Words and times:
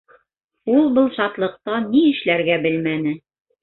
Ул 0.77 0.89
был 0.95 1.11
шатлыҡтан 1.19 1.89
ни 1.95 2.05
эшләргә 2.09 2.61
белмәне. 2.69 3.19